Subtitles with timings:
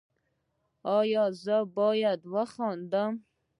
[0.97, 2.21] ایا زه باید
[2.53, 3.13] خندم؟